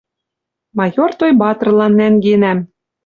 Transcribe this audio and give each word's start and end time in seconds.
Майор 0.77 1.09
Тойбатрлан 1.19 1.93
нӓнгенӓм. 1.99 2.59